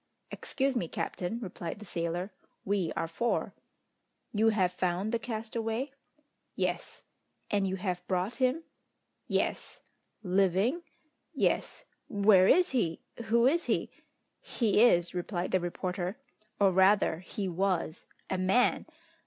"Excuse 0.31 0.75
me, 0.75 0.87
captain," 0.87 1.37
replied 1.41 1.77
the 1.77 1.85
sailor, 1.85 2.31
"we 2.65 2.91
are 2.95 3.07
four." 3.07 3.53
"You 4.33 4.49
have 4.49 4.71
found 4.71 5.11
the 5.11 5.19
castaway?" 5.19 5.91
"Yes." 6.55 7.03
"And 7.51 7.67
you 7.67 7.75
have 7.75 8.07
brought 8.07 8.33
him?" 8.37 8.63
"Yes." 9.27 9.81
"Living?" 10.23 10.81
"Yes." 11.35 11.83
"Where 12.09 12.47
is 12.47 12.71
he? 12.71 13.01
Who 13.25 13.45
is 13.45 13.65
he?" 13.65 13.91
"He 14.39 14.81
is," 14.81 15.13
replied 15.13 15.51
the 15.51 15.59
reporter, 15.59 16.17
"or 16.59 16.71
rather 16.71 17.19
he 17.19 17.47
was, 17.47 18.07
a 18.27 18.39
man! 18.39 18.87